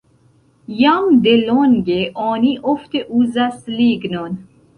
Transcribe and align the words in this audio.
Jam 0.77 1.09
delonge 1.27 1.99
oni 2.25 2.55
ofte 2.75 3.03
uzas 3.21 3.61
lignon. 3.77 4.43